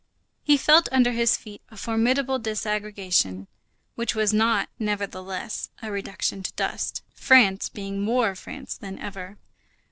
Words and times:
He 0.41 0.57
felt 0.57 0.89
under 0.91 1.11
his 1.11 1.37
feet 1.37 1.61
a 1.69 1.77
formidable 1.77 2.39
disaggregation, 2.39 3.45
which 3.93 4.15
was 4.15 4.33
not, 4.33 4.67
nevertheless, 4.79 5.69
a 5.83 5.91
reduction 5.91 6.41
to 6.41 6.51
dust, 6.53 7.03
France 7.13 7.69
being 7.69 8.01
more 8.01 8.33
France 8.33 8.75
than 8.75 8.97
ever. 8.97 9.37